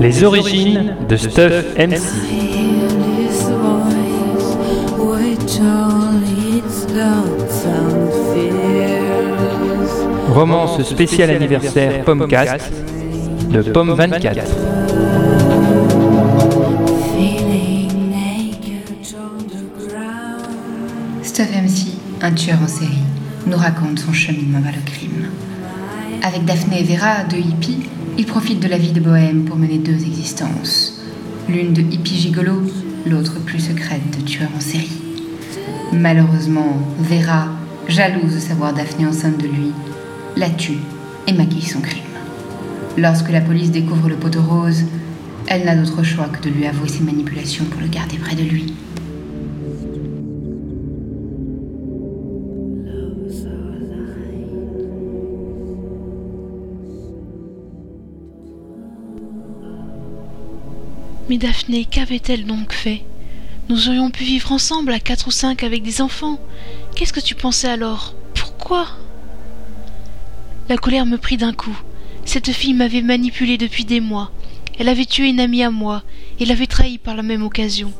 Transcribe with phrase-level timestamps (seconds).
[0.00, 2.00] Les origines de Stuff MC.
[10.32, 12.72] Romance spécial anniversaire Pommecast
[13.50, 14.44] de Pomme 24.
[21.36, 21.88] Stuff MC,
[22.22, 23.04] un tueur en série,
[23.46, 25.26] nous raconte son cheminement vers le crime.
[26.22, 29.76] Avec Daphné et Vera, deux hippies, il profite de la vie de bohème pour mener
[29.76, 30.98] deux existences.
[31.46, 32.62] L'une de hippie gigolo,
[33.04, 34.96] l'autre plus secrète de tueur en série.
[35.92, 37.48] Malheureusement, Vera,
[37.86, 39.72] jalouse de savoir Daphné enceinte de lui,
[40.38, 40.78] la tue
[41.26, 42.02] et maquille son crime.
[42.96, 44.84] Lorsque la police découvre le poteau rose,
[45.48, 48.42] elle n'a d'autre choix que de lui avouer ses manipulations pour le garder près de
[48.42, 48.72] lui.
[61.28, 63.02] Mais Daphné, qu'avait-elle donc fait?
[63.68, 66.38] Nous aurions pu vivre ensemble à quatre ou cinq avec des enfants.
[66.94, 68.14] Qu'est-ce que tu pensais alors?
[68.34, 68.86] Pourquoi?
[70.68, 71.76] La colère me prit d'un coup.
[72.24, 74.30] Cette fille m'avait manipulée depuis des mois.
[74.78, 76.04] Elle avait tué une amie à moi
[76.38, 77.92] et l'avait trahie par la même occasion.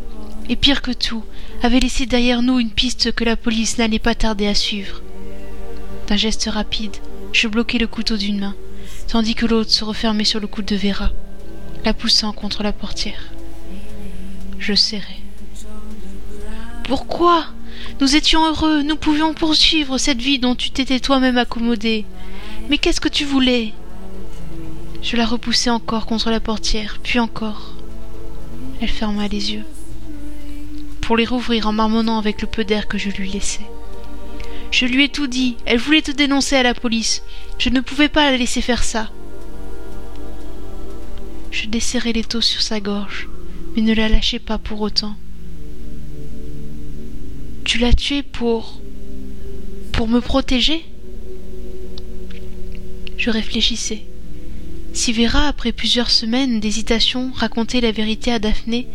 [0.48, 1.24] Et pire que tout,
[1.64, 5.02] avait laissé derrière nous une piste que la police n'allait pas tarder à suivre.
[6.06, 6.96] D'un geste rapide,
[7.32, 8.54] je bloquai le couteau d'une main,
[9.08, 11.10] tandis que l'autre se refermait sur le coude de Vera
[11.84, 13.32] la poussant contre la portière.
[14.58, 15.20] Je serrai.
[16.84, 17.46] Pourquoi
[18.00, 22.04] Nous étions heureux, nous pouvions poursuivre cette vie dont tu t'étais toi-même accommodé.
[22.68, 23.72] Mais qu'est-ce que tu voulais?
[25.02, 27.74] Je la repoussai encore contre la portière, puis encore.
[28.80, 29.64] Elle ferma les yeux,
[31.00, 33.66] pour les rouvrir en marmonnant avec le peu d'air que je lui laissais.
[34.70, 37.22] Je lui ai tout dit, elle voulait te dénoncer à la police.
[37.58, 39.10] Je ne pouvais pas la laisser faire ça.
[41.58, 43.30] Je desserrai l'étau sur sa gorge,
[43.74, 45.16] mais ne la lâchai pas pour autant.
[47.64, 48.82] Tu l'as tué pour.
[49.90, 50.84] pour me protéger?
[53.16, 54.02] Je réfléchissais.
[54.92, 58.86] Si Vera, après plusieurs semaines d'hésitation, racontait la vérité à Daphné,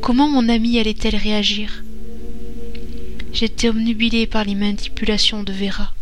[0.00, 1.84] comment mon amie allait-elle réagir?
[3.34, 5.92] J'étais omnubilée par les manipulations de Vera,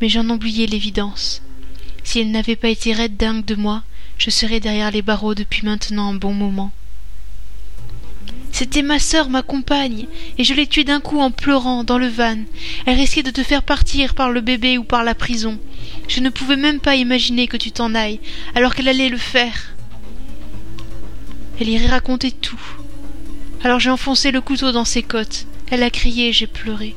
[0.00, 1.40] mais j'en oubliais l'évidence.
[2.02, 3.84] Si elle n'avait pas été raide dingue de moi,
[4.24, 6.70] je serai derrière les barreaux depuis maintenant un bon moment.
[8.52, 10.06] C'était ma sœur, ma compagne,
[10.38, 12.36] et je l'ai tuée d'un coup en pleurant dans le van.
[12.86, 15.58] Elle risquait de te faire partir par le bébé ou par la prison.
[16.06, 18.20] Je ne pouvais même pas imaginer que tu t'en ailles,
[18.54, 19.74] alors qu'elle allait le faire.
[21.60, 22.62] Elle irait raconter tout.
[23.64, 25.46] Alors j'ai enfoncé le couteau dans ses côtes.
[25.68, 26.94] Elle a crié j'ai pleuré.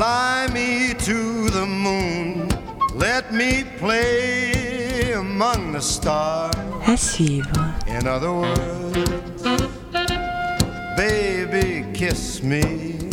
[0.00, 2.48] Fly me to the moon,
[2.94, 6.54] let me play among the stars.
[6.86, 7.74] À suivre.
[7.86, 9.42] In other words,
[10.96, 13.09] baby, kiss me